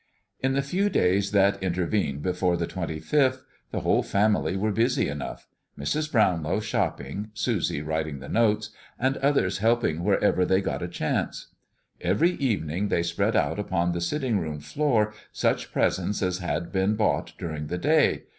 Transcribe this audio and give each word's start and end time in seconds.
In 0.39 0.53
the 0.53 0.63
few 0.63 0.89
days 0.89 1.29
that 1.29 1.61
intervened 1.61 2.23
before 2.23 2.57
the 2.57 2.65
twenty 2.65 2.99
fifth, 2.99 3.43
the 3.69 3.81
whole 3.81 4.01
family 4.01 4.57
were 4.57 4.71
busy 4.71 5.07
enough, 5.07 5.47
Mrs. 5.77 6.11
Brownlow 6.11 6.61
shopping, 6.61 7.29
Susie 7.35 7.83
writing 7.83 8.17
the 8.17 8.27
notes, 8.27 8.71
and 8.97 9.13
the 9.13 9.23
others 9.23 9.59
helping 9.59 10.03
wherever 10.03 10.43
they 10.43 10.59
got 10.59 10.81
a 10.81 10.87
chance. 10.87 11.53
Every 12.01 12.31
evening 12.37 12.87
they 12.87 13.03
spread 13.03 13.35
out 13.35 13.59
upon 13.59 13.91
the 13.91 14.01
sitting 14.01 14.39
room 14.39 14.59
floor 14.59 15.13
such 15.31 15.71
presents 15.71 16.23
as 16.23 16.39
had 16.39 16.71
been 16.71 16.95
bought 16.95 17.33
during 17.37 17.67
the 17.67 17.77
day. 17.77 18.23